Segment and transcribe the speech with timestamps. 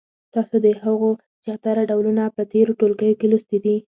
[0.33, 1.09] تاسو د هغو
[1.43, 3.77] زیاتره ډولونه په تېرو ټولګیو کې لوستي دي.